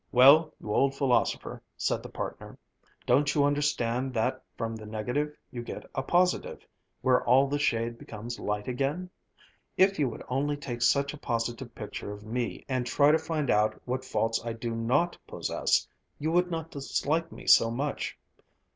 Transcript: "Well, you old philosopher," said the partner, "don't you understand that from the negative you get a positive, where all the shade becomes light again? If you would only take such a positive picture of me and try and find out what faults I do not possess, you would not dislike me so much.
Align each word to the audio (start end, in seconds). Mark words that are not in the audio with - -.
"Well, 0.11 0.51
you 0.59 0.73
old 0.73 0.95
philosopher," 0.95 1.61
said 1.77 2.01
the 2.01 2.09
partner, 2.09 2.57
"don't 3.05 3.35
you 3.35 3.43
understand 3.45 4.15
that 4.15 4.41
from 4.57 4.75
the 4.75 4.87
negative 4.87 5.37
you 5.51 5.61
get 5.61 5.85
a 5.93 6.01
positive, 6.01 6.65
where 7.03 7.23
all 7.23 7.47
the 7.47 7.59
shade 7.59 7.99
becomes 7.99 8.39
light 8.39 8.67
again? 8.67 9.11
If 9.77 9.99
you 9.99 10.09
would 10.09 10.23
only 10.27 10.57
take 10.57 10.81
such 10.81 11.13
a 11.13 11.19
positive 11.19 11.75
picture 11.75 12.11
of 12.11 12.25
me 12.25 12.65
and 12.67 12.87
try 12.87 13.09
and 13.09 13.21
find 13.21 13.51
out 13.51 13.79
what 13.85 14.03
faults 14.03 14.41
I 14.43 14.53
do 14.53 14.71
not 14.73 15.19
possess, 15.27 15.87
you 16.17 16.31
would 16.31 16.49
not 16.49 16.71
dislike 16.71 17.31
me 17.31 17.45
so 17.45 17.69
much. 17.69 18.17